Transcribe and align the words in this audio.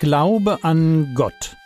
Glaube 0.00 0.60
an 0.62 1.12
Gott. 1.14 1.58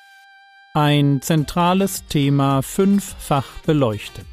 Ein 0.75 1.23
zentrales 1.23 2.05
Thema 2.09 2.63
fünffach 2.63 3.61
beleuchtet. 3.65 4.27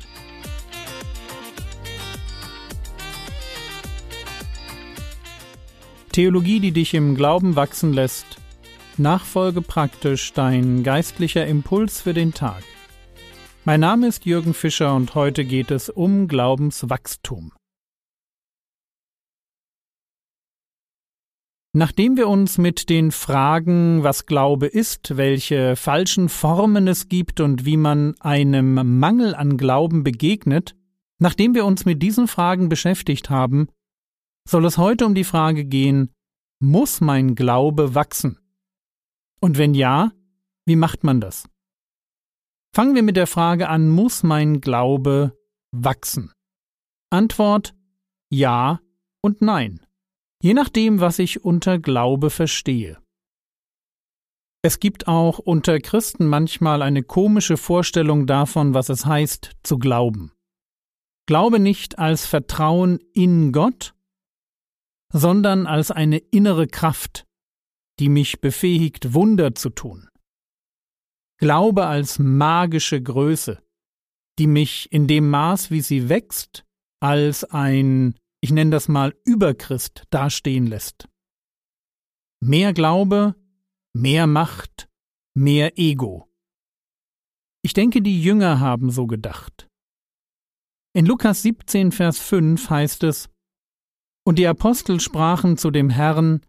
Theologie, 6.12 6.60
die 6.60 6.72
dich 6.72 6.96
im 6.96 7.14
Glauben 7.14 7.56
wachsen 7.56 7.94
lässt. 7.94 8.26
Nachfolge 8.98 9.62
praktisch 9.62 10.34
dein 10.34 10.82
geistlicher 10.82 11.46
Impuls 11.46 12.02
für 12.02 12.16
den 12.16 12.34
Tag. 12.34 12.64
Mein 13.66 13.82
Name 13.82 14.08
ist 14.08 14.26
Jürgen 14.26 14.56
Fischer 14.56 14.96
und 14.96 15.14
heute 15.14 15.46
geht 15.46 15.70
es 15.70 15.90
um 15.92 16.28
Glaubenswachstum. 16.28 17.52
Nachdem 21.74 22.18
wir 22.18 22.28
uns 22.28 22.58
mit 22.58 22.90
den 22.90 23.12
Fragen, 23.12 24.04
was 24.04 24.26
Glaube 24.26 24.68
ist, 24.68 25.16
welche 25.16 25.78
falschen 25.78 26.28
Formen 26.28 26.86
es 26.90 27.08
gibt 27.08 27.40
und 27.40 27.64
wie 27.64 27.78
man 27.78 28.20
einem 28.20 29.00
Mangel 29.00 29.34
an 29.34 29.56
Glauben 29.56 30.04
begegnet, 30.04 30.76
nachdem 31.20 31.56
wir 31.56 31.66
uns 31.66 31.86
mit 31.86 32.04
diesen 32.04 32.28
Fragen 32.28 32.68
beschäftigt 32.68 33.30
haben, 33.30 33.70
soll 34.46 34.66
es 34.66 34.78
heute 34.78 35.06
um 35.06 35.16
die 35.16 35.24
Frage 35.24 35.64
gehen, 35.64 36.14
muss 36.60 37.00
mein 37.00 37.36
Glaube 37.36 37.96
wachsen? 37.96 38.38
Und 39.40 39.58
wenn 39.58 39.74
ja, 39.74 40.12
wie 40.66 40.76
macht 40.76 41.06
man 41.06 41.22
das? 41.22 41.48
Fangen 42.76 42.96
wir 42.96 43.04
mit 43.04 43.16
der 43.16 43.28
Frage 43.28 43.70
an, 43.70 43.90
muss 43.90 44.24
mein 44.24 44.60
Glaube 44.60 45.38
wachsen? 45.72 46.34
Antwort 47.10 47.74
ja 48.30 48.82
und 49.22 49.42
nein 49.42 49.80
je 50.42 50.54
nachdem, 50.54 51.00
was 51.00 51.20
ich 51.20 51.44
unter 51.44 51.80
Glaube 51.80 52.30
verstehe. 52.30 52.98
Es 54.64 54.80
gibt 54.80 55.08
auch 55.08 55.40
unter 55.40 55.80
Christen 55.80 56.28
manchmal 56.28 56.82
eine 56.82 57.02
komische 57.02 57.58
Vorstellung 57.58 58.28
davon, 58.28 58.74
was 58.74 58.90
es 58.90 59.06
heißt 59.06 59.52
zu 59.64 59.80
glauben. 59.80 60.34
Glaube 61.28 61.60
nicht 61.60 61.98
als 61.98 62.26
Vertrauen 62.26 63.00
in 63.14 63.52
Gott, 63.52 63.96
sondern 65.14 65.66
als 65.66 65.90
eine 65.92 66.18
innere 66.18 66.68
Kraft, 66.68 67.26
die 68.00 68.10
mich 68.10 68.40
befähigt, 68.42 69.14
Wunder 69.14 69.56
zu 69.56 69.70
tun. 69.70 70.10
Glaube 71.40 71.88
als 71.88 72.20
magische 72.20 73.02
Größe, 73.02 73.64
die 74.38 74.48
mich 74.48 74.92
in 74.92 75.08
dem 75.08 75.30
Maß, 75.30 75.72
wie 75.72 75.82
sie 75.82 76.08
wächst, 76.08 76.66
als 77.00 77.44
ein 77.44 78.16
ich 78.42 78.52
nenne 78.52 78.72
das 78.72 78.88
mal 78.88 79.16
Überchrist 79.24 80.04
dastehen 80.10 80.66
lässt. 80.68 81.08
Mehr 82.44 82.74
Glaube, 82.74 83.36
mehr 83.94 84.26
Macht, 84.26 84.90
mehr 85.36 85.78
Ego. 85.78 86.28
Ich 87.64 87.74
denke, 87.74 88.02
die 88.02 88.22
Jünger 88.22 88.60
haben 88.60 88.90
so 88.90 89.06
gedacht. 89.06 89.70
In 90.94 91.06
Lukas 91.06 91.44
17, 91.44 91.92
Vers 91.92 92.20
5 92.20 92.70
heißt 92.70 93.04
es, 93.04 93.30
Und 94.26 94.40
die 94.40 94.48
Apostel 94.48 95.00
sprachen 95.00 95.58
zu 95.58 95.70
dem 95.70 95.90
Herrn, 95.90 96.42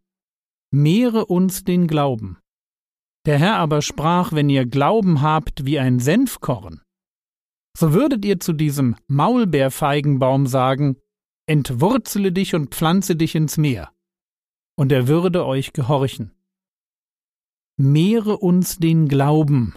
Mehre 0.75 1.27
uns 1.27 1.65
den 1.65 1.87
Glauben. 1.87 2.39
Der 3.27 3.39
Herr 3.39 3.59
aber 3.59 3.83
sprach, 3.83 4.33
wenn 4.33 4.49
ihr 4.49 4.65
Glauben 4.65 5.21
habt 5.21 5.67
wie 5.67 5.79
ein 5.79 6.01
Senfkorn, 6.01 6.81
so 7.77 7.93
würdet 7.93 8.25
ihr 8.25 8.41
zu 8.41 8.55
diesem 8.55 8.97
Maulbeerfeigenbaum 9.07 10.47
sagen, 10.47 10.97
entwurzele 11.47 12.33
dich 12.33 12.55
und 12.55 12.75
pflanze 12.75 13.17
dich 13.17 13.35
ins 13.35 13.57
Meer, 13.57 13.93
und 14.77 14.93
er 14.93 15.09
würde 15.09 15.45
euch 15.45 15.73
gehorchen. 15.73 16.33
Mehre 17.79 18.39
uns 18.39 18.79
den 18.79 19.09
Glauben. 19.09 19.75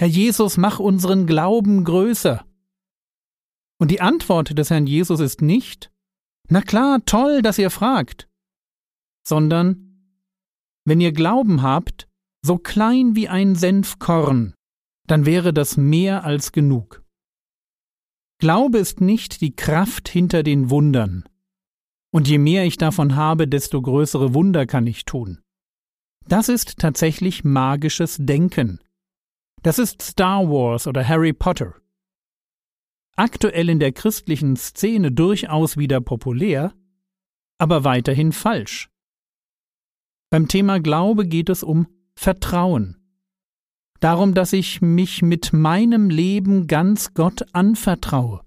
Herr 0.00 0.08
Jesus, 0.08 0.56
mach 0.56 0.78
unseren 0.78 1.26
Glauben 1.26 1.84
größer. 1.84 2.44
Und 3.80 3.90
die 3.90 4.00
Antwort 4.00 4.56
des 4.58 4.70
Herrn 4.70 4.86
Jesus 4.86 5.20
ist 5.20 5.42
nicht, 5.42 5.90
na 6.48 6.62
klar, 6.62 7.04
toll, 7.04 7.42
dass 7.42 7.58
ihr 7.58 7.70
fragt, 7.70 8.28
sondern, 9.26 10.14
wenn 10.84 11.00
ihr 11.00 11.12
Glauben 11.12 11.62
habt, 11.62 12.08
so 12.42 12.56
klein 12.56 13.14
wie 13.14 13.28
ein 13.28 13.54
Senfkorn, 13.54 14.54
dann 15.06 15.26
wäre 15.26 15.52
das 15.52 15.76
mehr 15.76 16.24
als 16.24 16.52
genug. 16.52 17.04
Glaube 18.38 18.78
ist 18.78 19.00
nicht 19.00 19.40
die 19.40 19.54
Kraft 19.54 20.08
hinter 20.08 20.44
den 20.44 20.70
Wundern. 20.70 21.24
Und 22.12 22.28
je 22.28 22.38
mehr 22.38 22.64
ich 22.64 22.76
davon 22.76 23.16
habe, 23.16 23.48
desto 23.48 23.82
größere 23.82 24.32
Wunder 24.32 24.64
kann 24.64 24.86
ich 24.86 25.04
tun. 25.04 25.42
Das 26.26 26.48
ist 26.48 26.78
tatsächlich 26.78 27.42
magisches 27.42 28.16
Denken. 28.20 28.80
Das 29.62 29.80
ist 29.80 30.02
Star 30.02 30.48
Wars 30.48 30.86
oder 30.86 31.06
Harry 31.06 31.32
Potter. 31.32 31.74
Aktuell 33.16 33.68
in 33.68 33.80
der 33.80 33.90
christlichen 33.90 34.54
Szene 34.56 35.10
durchaus 35.10 35.76
wieder 35.76 36.00
populär, 36.00 36.72
aber 37.58 37.82
weiterhin 37.82 38.30
falsch. 38.30 38.88
Beim 40.30 40.46
Thema 40.46 40.78
Glaube 40.78 41.26
geht 41.26 41.48
es 41.48 41.64
um 41.64 41.88
Vertrauen 42.14 42.97
darum, 44.00 44.34
dass 44.34 44.52
ich 44.52 44.80
mich 44.80 45.22
mit 45.22 45.52
meinem 45.52 46.10
Leben 46.10 46.66
ganz 46.66 47.14
Gott 47.14 47.54
anvertraue. 47.54 48.44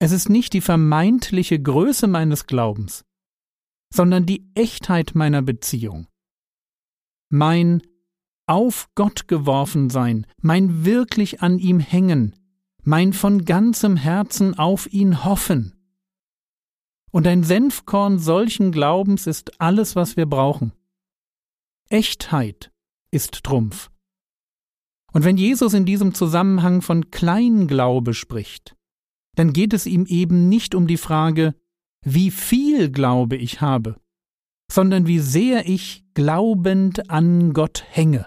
Es 0.00 0.12
ist 0.12 0.28
nicht 0.28 0.52
die 0.52 0.60
vermeintliche 0.60 1.60
Größe 1.60 2.06
meines 2.06 2.46
Glaubens, 2.46 3.04
sondern 3.92 4.26
die 4.26 4.48
Echtheit 4.54 5.14
meiner 5.14 5.42
Beziehung. 5.42 6.06
Mein 7.30 7.82
auf 8.46 8.88
Gott 8.94 9.28
geworfen 9.28 9.90
sein, 9.90 10.26
mein 10.40 10.84
wirklich 10.84 11.42
an 11.42 11.58
ihm 11.58 11.80
hängen, 11.80 12.34
mein 12.82 13.12
von 13.12 13.44
ganzem 13.44 13.96
Herzen 13.96 14.58
auf 14.58 14.90
ihn 14.92 15.24
hoffen. 15.24 15.74
Und 17.10 17.26
ein 17.26 17.42
Senfkorn 17.42 18.18
solchen 18.18 18.72
Glaubens 18.72 19.26
ist 19.26 19.60
alles, 19.60 19.96
was 19.96 20.16
wir 20.16 20.26
brauchen. 20.26 20.72
Echtheit, 21.90 22.70
ist 23.10 23.42
Trumpf. 23.44 23.90
Und 25.12 25.24
wenn 25.24 25.36
Jesus 25.36 25.74
in 25.74 25.84
diesem 25.84 26.14
Zusammenhang 26.14 26.82
von 26.82 27.10
Kleinglaube 27.10 28.14
spricht, 28.14 28.76
dann 29.36 29.52
geht 29.52 29.72
es 29.72 29.86
ihm 29.86 30.04
eben 30.06 30.48
nicht 30.48 30.74
um 30.74 30.86
die 30.86 30.96
Frage, 30.96 31.54
wie 32.04 32.30
viel 32.30 32.90
Glaube 32.90 33.36
ich 33.36 33.60
habe, 33.60 33.96
sondern 34.70 35.06
wie 35.06 35.20
sehr 35.20 35.68
ich 35.68 36.04
glaubend 36.14 37.10
an 37.10 37.52
Gott 37.52 37.84
hänge. 37.88 38.26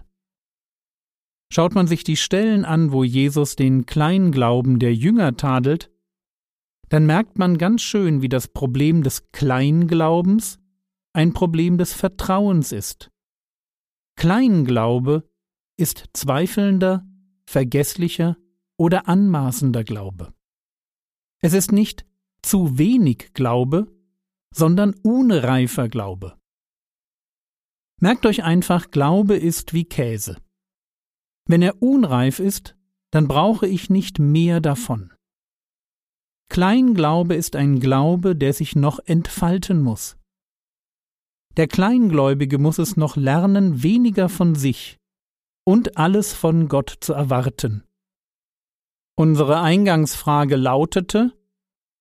Schaut 1.54 1.76
man 1.76 1.86
sich 1.86 2.04
die 2.04 2.16
Stellen 2.16 2.64
an, 2.64 2.92
wo 2.92 3.04
Jesus 3.04 3.58
den 3.58 3.86
Kleinglauben 3.86 4.80
der 4.80 4.96
Jünger 4.96 5.36
tadelt, 5.36 5.92
dann 6.88 7.06
merkt 7.06 7.38
man 7.38 7.58
ganz 7.58 7.82
schön, 7.82 8.22
wie 8.22 8.30
das 8.30 8.48
Problem 8.48 9.04
des 9.04 9.32
Kleinglaubens 9.32 10.60
ein 11.14 11.34
Problem 11.34 11.78
des 11.78 11.94
Vertrauens 11.94 12.72
ist. 12.72 13.12
Kleinglaube 14.16 15.30
ist 15.78 16.10
zweifelnder, 16.14 17.06
vergesslicher 17.46 18.38
oder 18.78 19.08
anmaßender 19.08 19.84
Glaube. 19.84 20.34
Es 21.42 21.54
ist 21.54 21.72
nicht 21.72 22.06
zu 22.42 22.78
wenig 22.78 23.34
Glaube, 23.34 23.92
sondern 24.54 24.94
unreifer 25.04 25.90
Glaube. 25.90 26.38
Merkt 28.00 28.26
euch 28.26 28.44
einfach, 28.44 28.92
Glaube 28.92 29.36
ist 29.36 29.74
wie 29.74 29.86
Käse. 29.86 30.38
Wenn 31.48 31.62
er 31.62 31.82
unreif 31.82 32.40
ist, 32.40 32.76
dann 33.12 33.28
brauche 33.28 33.68
ich 33.68 33.90
nicht 33.90 34.20
mehr 34.20 34.62
davon. 34.62 35.14
Kleinglaube 36.50 37.36
ist 37.36 37.56
ein 37.56 37.80
Glaube, 37.80 38.36
der 38.36 38.54
sich 38.54 38.76
noch 38.76 39.00
entfalten 39.06 39.82
muss. 39.82 40.18
Der 41.58 41.68
Kleingläubige 41.68 42.58
muss 42.58 42.78
es 42.78 42.96
noch 42.96 43.16
lernen, 43.18 43.84
weniger 43.84 44.30
von 44.30 44.56
sich 44.56 44.98
und 45.66 45.98
alles 45.98 46.34
von 46.34 46.68
Gott 46.68 46.96
zu 47.02 47.14
erwarten. 47.14 47.84
Unsere 49.18 49.62
Eingangsfrage 49.62 50.56
lautete 50.56 51.34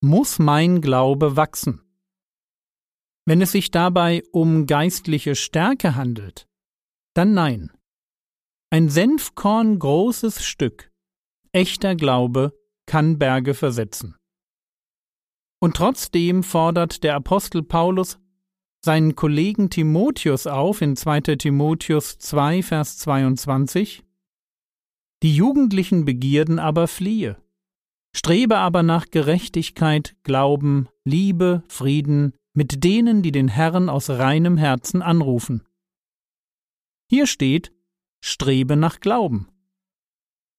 Muss 0.00 0.38
mein 0.38 0.80
Glaube 0.80 1.36
wachsen? 1.36 1.82
Wenn 3.26 3.42
es 3.42 3.52
sich 3.52 3.70
dabei 3.70 4.22
um 4.32 4.66
geistliche 4.66 5.34
Stärke 5.34 5.96
handelt, 5.96 6.48
dann 7.14 7.34
nein. 7.34 7.72
Ein 8.70 8.88
Senfkorn 8.88 9.78
großes 9.78 10.44
Stück, 10.44 10.90
echter 11.52 11.96
Glaube 11.96 12.56
kann 12.86 13.18
Berge 13.18 13.54
versetzen. 13.54 14.16
Und 15.60 15.76
trotzdem 15.76 16.42
fordert 16.42 17.02
der 17.02 17.16
Apostel 17.16 17.62
Paulus 17.62 18.18
seinen 18.80 19.14
Kollegen 19.14 19.70
Timotheus 19.70 20.46
auf 20.46 20.80
in 20.80 20.96
2. 20.96 21.20
Timotheus 21.36 22.18
2, 22.18 22.62
Vers 22.62 22.98
22. 22.98 24.02
Die 25.22 25.34
jugendlichen 25.34 26.04
Begierden 26.04 26.58
aber 26.58 26.88
fliehe. 26.88 27.36
Strebe 28.16 28.56
aber 28.56 28.82
nach 28.82 29.06
Gerechtigkeit, 29.10 30.16
Glauben, 30.24 30.88
Liebe, 31.04 31.62
Frieden 31.68 32.32
mit 32.52 32.82
denen, 32.82 33.22
die 33.22 33.32
den 33.32 33.48
Herrn 33.48 33.88
aus 33.88 34.10
reinem 34.10 34.56
Herzen 34.56 35.02
anrufen. 35.02 35.62
Hier 37.08 37.26
steht, 37.26 37.72
strebe 38.20 38.76
nach 38.76 39.00
Glauben. 39.00 39.48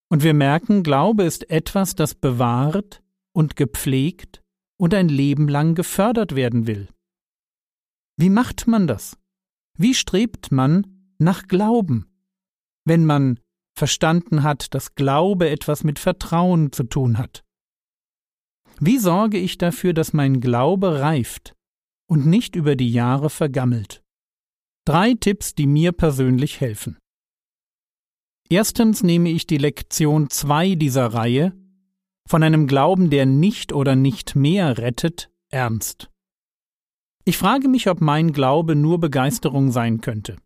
Und 0.09 0.23
wir 0.23 0.33
merken, 0.33 0.83
Glaube 0.83 1.23
ist 1.23 1.49
etwas, 1.49 1.95
das 1.95 2.15
bewahrt 2.15 3.01
und 3.33 3.55
gepflegt 3.55 4.41
und 4.77 4.93
ein 4.93 5.09
Leben 5.09 5.47
lang 5.47 5.75
gefördert 5.75 6.35
werden 6.35 6.67
will. 6.67 6.87
Wie 8.17 8.29
macht 8.29 8.67
man 8.67 8.87
das? 8.87 9.17
Wie 9.77 9.93
strebt 9.93 10.51
man 10.51 11.13
nach 11.17 11.47
Glauben, 11.47 12.07
wenn 12.85 13.05
man 13.05 13.39
verstanden 13.73 14.43
hat, 14.43 14.73
dass 14.73 14.95
Glaube 14.95 15.49
etwas 15.49 15.83
mit 15.83 15.97
Vertrauen 15.97 16.71
zu 16.71 16.83
tun 16.83 17.17
hat? 17.17 17.43
Wie 18.79 18.97
sorge 18.97 19.37
ich 19.37 19.57
dafür, 19.57 19.93
dass 19.93 20.13
mein 20.13 20.41
Glaube 20.41 20.99
reift 20.99 21.55
und 22.07 22.25
nicht 22.25 22.55
über 22.55 22.75
die 22.75 22.91
Jahre 22.91 23.29
vergammelt? 23.29 24.03
Drei 24.85 25.13
Tipps, 25.13 25.55
die 25.55 25.67
mir 25.67 25.91
persönlich 25.91 26.59
helfen. 26.59 26.97
Erstens 28.49 29.01
nehme 29.01 29.29
ich 29.29 29.47
die 29.47 29.57
Lektion 29.57 30.29
2 30.29 30.75
dieser 30.75 31.07
Reihe 31.07 31.55
von 32.27 32.43
einem 32.43 32.67
Glauben, 32.67 33.09
der 33.09 33.25
nicht 33.25 33.71
oder 33.71 33.95
nicht 33.95 34.35
mehr 34.35 34.77
rettet, 34.77 35.31
ernst. 35.49 36.10
Ich 37.23 37.37
frage 37.37 37.67
mich, 37.67 37.89
ob 37.89 38.01
mein 38.01 38.31
Glaube 38.31 38.75
nur 38.75 38.99
Begeisterung 38.99 39.71
sein 39.71 40.01
könnte. 40.01 40.37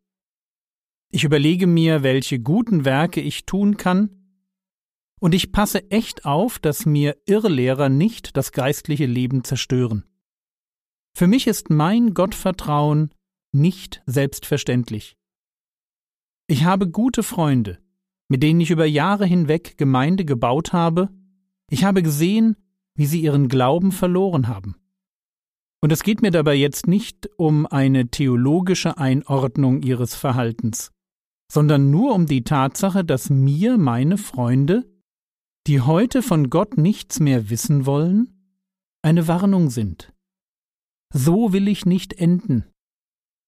Ich 1.12 1.24
überlege 1.24 1.68
mir, 1.68 2.04
welche 2.04 2.40
guten 2.40 2.84
Werke 2.84 3.22
ich 3.22 3.46
tun 3.46 3.78
kann, 3.78 4.10
und 5.20 5.34
ich 5.34 5.52
passe 5.52 5.90
echt 5.92 6.26
auf, 6.26 6.60
dass 6.60 6.86
mir 6.86 7.18
Irrlehrer 7.26 7.90
nicht 7.90 8.36
das 8.36 8.52
geistliche 8.52 9.06
Leben 9.06 9.44
zerstören. 9.44 10.04
Für 11.16 11.28
mich 11.28 11.48
ist 11.48 11.70
mein 11.70 12.14
Gottvertrauen 12.14 13.12
nicht 13.54 14.04
selbstverständlich. 14.06 15.16
Ich 16.48 16.66
habe 16.66 16.90
gute 16.90 17.24
Freunde, 17.24 17.80
mit 18.28 18.44
denen 18.44 18.60
ich 18.60 18.70
über 18.70 18.86
Jahre 18.86 19.26
hinweg 19.26 19.78
Gemeinde 19.78 20.26
gebaut 20.26 20.74
habe, 20.74 21.10
ich 21.70 21.86
habe 21.86 22.04
gesehen, 22.04 22.58
wie 22.94 23.06
sie 23.06 23.22
ihren 23.22 23.48
Glauben 23.48 23.92
verloren 23.92 24.48
haben. 24.48 24.76
Und 25.86 25.92
es 25.92 26.02
geht 26.02 26.24
mir 26.24 26.32
dabei 26.32 26.56
jetzt 26.56 26.88
nicht 26.88 27.30
um 27.38 27.68
eine 27.68 28.08
theologische 28.08 28.98
Einordnung 28.98 29.84
ihres 29.84 30.16
Verhaltens, 30.16 30.92
sondern 31.48 31.92
nur 31.92 32.16
um 32.16 32.26
die 32.26 32.44
Tatsache, 32.44 33.06
dass 33.06 33.30
mir 33.30 33.78
meine 33.78 34.18
Freunde, 34.18 34.92
die 35.68 35.82
heute 35.82 36.24
von 36.24 36.50
Gott 36.50 36.80
nichts 36.80 37.20
mehr 37.20 37.52
wissen 37.52 37.86
wollen, 37.86 38.50
eine 39.04 39.28
Warnung 39.28 39.70
sind. 39.70 40.12
So 41.14 41.54
will 41.54 41.68
ich 41.68 41.86
nicht 41.86 42.14
enden. 42.14 42.66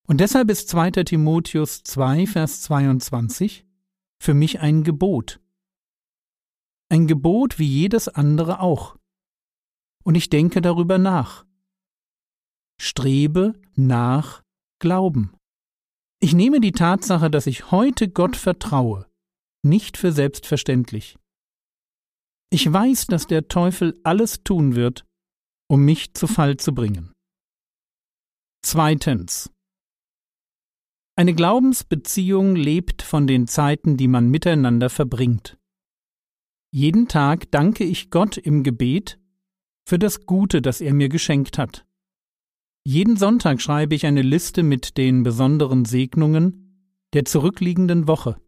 Und 0.08 0.22
deshalb 0.22 0.52
ist 0.52 0.70
2. 0.70 0.92
Timotheus 0.92 1.82
2, 1.86 2.28
Vers 2.28 2.62
22 2.62 3.66
für 4.22 4.36
mich 4.36 4.60
ein 4.60 4.84
Gebot. 4.84 5.42
Ein 6.90 7.08
Gebot 7.08 7.58
wie 7.58 7.66
jedes 7.66 8.08
andere 8.08 8.60
auch. 8.60 8.96
Und 10.04 10.14
ich 10.14 10.30
denke 10.30 10.62
darüber 10.62 11.00
nach. 11.00 11.47
Strebe 12.80 13.54
nach 13.76 14.44
Glauben. 14.80 15.36
Ich 16.20 16.34
nehme 16.34 16.60
die 16.60 16.72
Tatsache, 16.72 17.30
dass 17.30 17.48
ich 17.48 17.72
heute 17.72 18.10
Gott 18.10 18.36
vertraue, 18.36 19.08
nicht 19.64 19.98
für 19.98 20.12
selbstverständlich. 20.12 21.18
Ich 22.50 22.72
weiß, 22.72 23.08
dass 23.08 23.28
der 23.28 23.48
Teufel 23.48 24.00
alles 24.04 24.44
tun 24.44 24.76
wird, 24.76 25.06
um 25.70 25.84
mich 25.84 26.14
zu 26.14 26.28
Fall 26.28 26.58
zu 26.58 26.74
bringen. 26.74 27.14
Zweitens. 28.64 29.52
Eine 31.16 31.34
Glaubensbeziehung 31.34 32.56
lebt 32.56 33.02
von 33.02 33.26
den 33.28 33.48
Zeiten, 33.48 33.98
die 33.98 34.08
man 34.08 34.30
miteinander 34.30 34.90
verbringt. 34.90 35.58
Jeden 36.72 37.08
Tag 37.08 37.50
danke 37.52 37.84
ich 37.84 38.12
Gott 38.12 38.38
im 38.38 38.64
Gebet 38.64 39.20
für 39.88 39.98
das 39.98 40.26
Gute, 40.26 40.62
das 40.62 40.80
er 40.80 40.94
mir 40.94 41.10
geschenkt 41.10 41.58
hat. 41.58 41.87
Jeden 42.90 43.18
Sonntag 43.18 43.62
schreibe 43.62 43.96
ich 43.96 44.06
eine 44.06 44.22
Liste 44.22 44.64
mit 44.64 44.96
den 44.96 45.22
besonderen 45.24 45.84
Segnungen 45.84 46.96
der 47.12 47.26
zurückliegenden 47.26 48.08
Woche. 48.08 48.40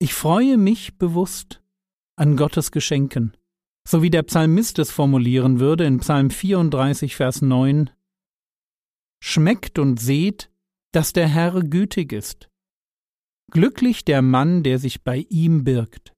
Ich 0.00 0.12
freue 0.12 0.58
mich 0.58 0.98
bewusst 0.98 1.62
an 2.16 2.36
Gottes 2.36 2.72
Geschenken, 2.72 3.36
so 3.86 4.02
wie 4.02 4.10
der 4.10 4.24
Psalmist 4.24 4.80
es 4.80 4.90
formulieren 4.90 5.60
würde 5.60 5.84
in 5.84 6.00
Psalm 6.00 6.30
34, 6.30 7.14
Vers 7.14 7.42
9. 7.42 7.90
Schmeckt 9.22 9.78
und 9.78 10.00
seht, 10.00 10.50
dass 10.90 11.12
der 11.12 11.28
Herr 11.28 11.62
gütig 11.62 12.12
ist. 12.12 12.50
Glücklich 13.52 14.04
der 14.04 14.20
Mann, 14.20 14.64
der 14.64 14.80
sich 14.80 15.04
bei 15.04 15.26
ihm 15.28 15.62
birgt. 15.62 16.12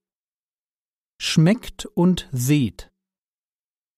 Schmeckt 1.21 1.85
und 1.85 2.31
seht. 2.33 2.91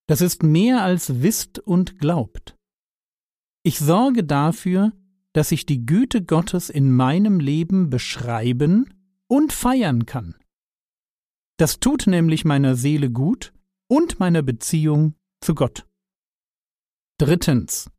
Das 0.08 0.22
ist 0.22 0.42
mehr 0.42 0.82
als 0.82 1.22
wisst 1.22 1.60
und 1.60 2.00
glaubt. 2.00 2.56
Ich 3.66 3.78
sorge 3.78 4.25
dafür, 4.25 4.93
dass 5.32 5.50
ich 5.50 5.64
die 5.64 5.87
Güte 5.87 6.22
Gottes 6.22 6.69
in 6.69 6.93
meinem 6.93 7.40
Leben 7.40 7.88
beschreiben 7.88 8.93
und 9.26 9.55
feiern 9.55 10.05
kann. 10.05 10.37
Das 11.56 11.81
tut 11.81 12.06
nämlich 12.06 12.44
meiner 12.44 12.75
Seele 12.75 13.11
gut 13.11 13.55
und 13.88 14.20
meiner 14.20 14.43
Beziehung 14.43 15.14
zu 15.40 15.55
Gott. 15.55 15.87
Drittens. 17.19 17.90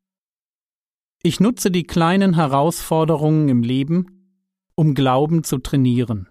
Ich 1.24 1.40
nutze 1.40 1.72
die 1.72 1.84
kleinen 1.84 2.36
Herausforderungen 2.36 3.50
im 3.50 3.64
Leben, 3.64 4.38
um 4.76 4.94
Glauben 4.94 5.44
zu 5.44 5.58
trainieren. 5.58 6.30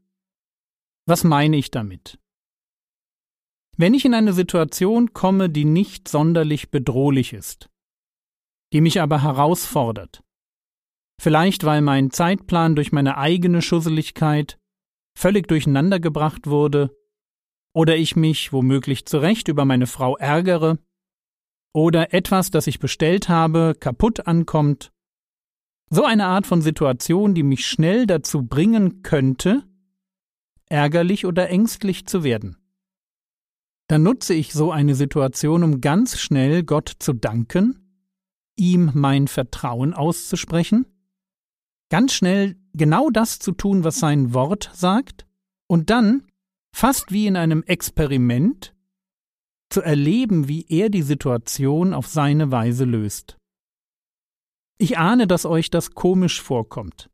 Was 1.06 1.24
meine 1.24 1.56
ich 1.56 1.72
damit? 1.72 2.20
Wenn 3.76 3.94
ich 3.94 4.04
in 4.04 4.14
eine 4.14 4.32
Situation 4.32 5.12
komme, 5.12 5.50
die 5.50 5.64
nicht 5.64 6.06
sonderlich 6.06 6.70
bedrohlich 6.70 7.32
ist, 7.32 7.68
die 8.74 8.80
mich 8.80 9.00
aber 9.00 9.22
herausfordert, 9.22 10.24
vielleicht 11.22 11.62
weil 11.62 11.80
mein 11.80 12.10
Zeitplan 12.10 12.74
durch 12.74 12.90
meine 12.90 13.16
eigene 13.16 13.62
Schusseligkeit 13.62 14.58
völlig 15.16 15.46
durcheinandergebracht 15.46 16.48
wurde, 16.48 16.90
oder 17.72 17.96
ich 17.96 18.16
mich 18.16 18.52
womöglich 18.52 19.06
zu 19.06 19.18
Recht 19.18 19.46
über 19.46 19.64
meine 19.64 19.86
Frau 19.86 20.16
ärgere, 20.16 20.78
oder 21.72 22.12
etwas, 22.12 22.50
das 22.50 22.66
ich 22.66 22.80
bestellt 22.80 23.28
habe, 23.28 23.76
kaputt 23.78 24.26
ankommt. 24.26 24.92
So 25.88 26.04
eine 26.04 26.26
Art 26.26 26.46
von 26.46 26.60
Situation, 26.60 27.34
die 27.34 27.42
mich 27.44 27.66
schnell 27.66 28.06
dazu 28.06 28.44
bringen 28.44 29.02
könnte, 29.02 29.62
ärgerlich 30.68 31.26
oder 31.26 31.48
ängstlich 31.48 32.06
zu 32.06 32.24
werden. 32.24 32.56
Dann 33.88 34.02
nutze 34.02 34.34
ich 34.34 34.52
so 34.52 34.72
eine 34.72 34.96
Situation, 34.96 35.62
um 35.62 35.80
ganz 35.80 36.18
schnell 36.18 36.64
Gott 36.64 36.92
zu 36.98 37.12
danken, 37.12 37.83
ihm 38.56 38.90
mein 38.94 39.28
Vertrauen 39.28 39.94
auszusprechen, 39.94 40.86
ganz 41.90 42.12
schnell 42.12 42.56
genau 42.72 43.10
das 43.10 43.38
zu 43.38 43.52
tun, 43.52 43.84
was 43.84 43.98
sein 43.98 44.34
Wort 44.34 44.70
sagt, 44.74 45.26
und 45.66 45.90
dann, 45.90 46.26
fast 46.74 47.12
wie 47.12 47.26
in 47.26 47.36
einem 47.36 47.62
Experiment, 47.62 48.74
zu 49.70 49.80
erleben, 49.82 50.48
wie 50.48 50.66
er 50.68 50.88
die 50.88 51.02
Situation 51.02 51.94
auf 51.94 52.06
seine 52.06 52.50
Weise 52.50 52.84
löst. 52.84 53.38
Ich 54.78 54.98
ahne, 54.98 55.26
dass 55.26 55.46
euch 55.46 55.70
das 55.70 55.94
komisch 55.94 56.40
vorkommt. 56.40 57.10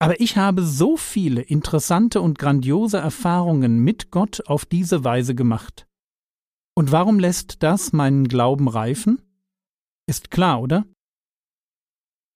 Aber 0.00 0.20
ich 0.20 0.36
habe 0.36 0.62
so 0.62 0.96
viele 0.96 1.40
interessante 1.40 2.20
und 2.20 2.38
grandiose 2.38 2.98
Erfahrungen 2.98 3.78
mit 3.80 4.10
Gott 4.10 4.46
auf 4.46 4.64
diese 4.64 5.02
Weise 5.02 5.34
gemacht. 5.34 5.88
Und 6.74 6.92
warum 6.92 7.18
lässt 7.18 7.62
das 7.62 7.92
meinen 7.92 8.28
Glauben 8.28 8.68
reifen? 8.68 9.20
Ist 10.08 10.30
klar, 10.30 10.62
oder? 10.62 10.86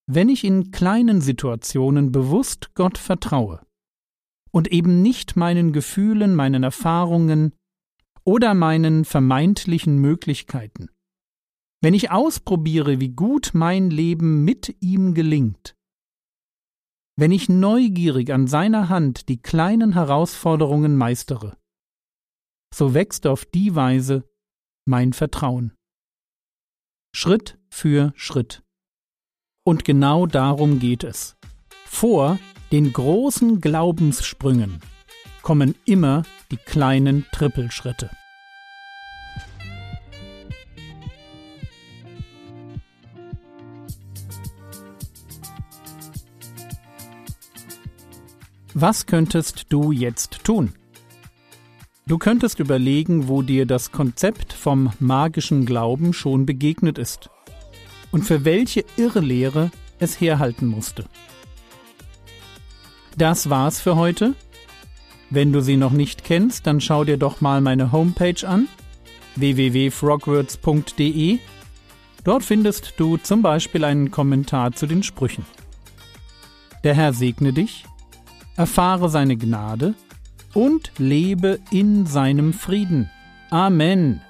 Wenn 0.06 0.28
ich 0.28 0.44
in 0.44 0.70
kleinen 0.72 1.20
Situationen 1.20 2.12
bewusst 2.12 2.74
Gott 2.74 2.98
vertraue 2.98 3.64
und 4.50 4.68
eben 4.70 5.00
nicht 5.00 5.36
meinen 5.36 5.72
Gefühlen, 5.72 6.34
meinen 6.34 6.64
Erfahrungen, 6.64 7.54
oder 8.24 8.54
meinen 8.54 9.04
vermeintlichen 9.04 9.98
Möglichkeiten. 9.98 10.88
Wenn 11.80 11.94
ich 11.94 12.10
ausprobiere, 12.10 13.00
wie 13.00 13.10
gut 13.10 13.50
mein 13.54 13.90
Leben 13.90 14.44
mit 14.44 14.76
ihm 14.80 15.14
gelingt, 15.14 15.76
wenn 17.16 17.32
ich 17.32 17.48
neugierig 17.48 18.32
an 18.32 18.46
seiner 18.46 18.88
Hand 18.88 19.28
die 19.28 19.42
kleinen 19.42 19.92
Herausforderungen 19.94 20.96
meistere, 20.96 21.56
so 22.72 22.94
wächst 22.94 23.26
auf 23.26 23.44
die 23.44 23.74
Weise 23.74 24.28
mein 24.86 25.12
Vertrauen. 25.12 25.72
Schritt 27.14 27.58
für 27.68 28.14
Schritt. 28.16 28.62
Und 29.64 29.84
genau 29.84 30.26
darum 30.26 30.78
geht 30.78 31.04
es. 31.04 31.36
Vor 31.84 32.38
den 32.72 32.92
großen 32.92 33.60
Glaubenssprüngen 33.60 34.80
kommen 35.42 35.74
immer 35.84 36.22
die 36.50 36.56
kleinen 36.56 37.26
Trippelschritte. 37.30 38.10
Was 48.72 49.04
könntest 49.04 49.66
du 49.68 49.92
jetzt 49.92 50.44
tun? 50.44 50.72
Du 52.06 52.18
könntest 52.18 52.58
überlegen, 52.58 53.28
wo 53.28 53.42
dir 53.42 53.64
das 53.64 53.92
Konzept 53.92 54.52
vom 54.52 54.90
magischen 54.98 55.64
Glauben 55.66 56.12
schon 56.12 56.46
begegnet 56.46 56.98
ist 56.98 57.30
und 58.10 58.24
für 58.24 58.44
welche 58.44 58.84
Irrlehre 58.96 59.70
es 60.00 60.20
herhalten 60.20 60.66
musste. 60.66 61.04
Das 63.16 63.50
war's 63.50 63.80
für 63.80 63.94
heute. 63.96 64.34
Wenn 65.30 65.52
du 65.52 65.60
sie 65.60 65.76
noch 65.76 65.92
nicht 65.92 66.24
kennst, 66.24 66.66
dann 66.66 66.80
schau 66.80 67.04
dir 67.04 67.18
doch 67.18 67.40
mal 67.40 67.60
meine 67.60 67.92
Homepage 67.92 68.44
an 68.46 68.66
www.frogwords.de. 69.36 71.38
Dort 72.24 72.44
findest 72.44 72.94
du 72.96 73.16
zum 73.16 73.42
Beispiel 73.42 73.84
einen 73.84 74.10
Kommentar 74.10 74.72
zu 74.72 74.86
den 74.86 75.04
Sprüchen. 75.04 75.46
Der 76.84 76.94
Herr 76.94 77.12
segne 77.12 77.52
dich, 77.52 77.84
erfahre 78.56 79.08
seine 79.08 79.36
Gnade 79.36 79.94
und 80.54 80.92
lebe 80.98 81.58
in 81.70 82.06
seinem 82.06 82.52
Frieden. 82.52 83.10
Amen. 83.50 84.20